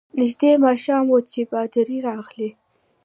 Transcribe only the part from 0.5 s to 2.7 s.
ماښام وو چي پادري راغلی.